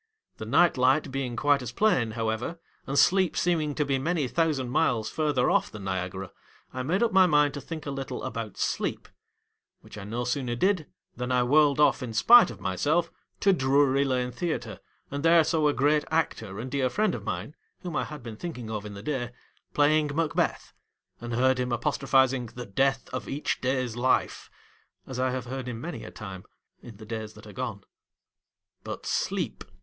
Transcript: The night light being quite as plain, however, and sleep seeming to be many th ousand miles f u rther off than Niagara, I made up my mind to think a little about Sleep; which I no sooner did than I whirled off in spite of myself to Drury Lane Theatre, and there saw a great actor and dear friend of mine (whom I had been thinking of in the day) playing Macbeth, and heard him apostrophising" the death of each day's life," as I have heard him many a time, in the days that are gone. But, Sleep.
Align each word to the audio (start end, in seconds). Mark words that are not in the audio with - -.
The 0.37 0.47
night 0.47 0.79
light 0.79 1.11
being 1.11 1.35
quite 1.35 1.61
as 1.61 1.71
plain, 1.71 2.13
however, 2.17 2.59
and 2.87 2.97
sleep 2.97 3.37
seeming 3.37 3.75
to 3.75 3.85
be 3.85 3.99
many 3.99 4.27
th 4.27 4.39
ousand 4.39 4.71
miles 4.71 5.11
f 5.11 5.17
u 5.19 5.23
rther 5.25 5.53
off 5.53 5.69
than 5.69 5.83
Niagara, 5.83 6.31
I 6.73 6.81
made 6.81 7.03
up 7.03 7.13
my 7.13 7.27
mind 7.27 7.53
to 7.53 7.61
think 7.61 7.85
a 7.85 7.91
little 7.91 8.23
about 8.23 8.57
Sleep; 8.57 9.07
which 9.81 9.99
I 9.99 10.03
no 10.03 10.23
sooner 10.23 10.55
did 10.55 10.87
than 11.15 11.31
I 11.31 11.43
whirled 11.43 11.79
off 11.79 12.01
in 12.01 12.15
spite 12.15 12.49
of 12.49 12.59
myself 12.59 13.11
to 13.41 13.53
Drury 13.53 14.03
Lane 14.03 14.31
Theatre, 14.31 14.79
and 15.11 15.21
there 15.21 15.43
saw 15.43 15.67
a 15.67 15.71
great 15.71 16.03
actor 16.09 16.57
and 16.59 16.71
dear 16.71 16.89
friend 16.89 17.13
of 17.13 17.23
mine 17.23 17.55
(whom 17.81 17.95
I 17.95 18.05
had 18.05 18.23
been 18.23 18.37
thinking 18.37 18.71
of 18.71 18.87
in 18.87 18.95
the 18.95 19.03
day) 19.03 19.29
playing 19.75 20.09
Macbeth, 20.15 20.73
and 21.19 21.35
heard 21.35 21.59
him 21.59 21.71
apostrophising" 21.71 22.47
the 22.55 22.65
death 22.65 23.07
of 23.13 23.29
each 23.29 23.61
day's 23.61 23.95
life," 23.95 24.49
as 25.05 25.19
I 25.19 25.29
have 25.29 25.45
heard 25.45 25.67
him 25.67 25.79
many 25.79 26.03
a 26.03 26.09
time, 26.09 26.43
in 26.81 26.97
the 26.97 27.05
days 27.05 27.33
that 27.33 27.45
are 27.45 27.53
gone. 27.53 27.83
But, 28.83 29.05
Sleep. 29.05 29.63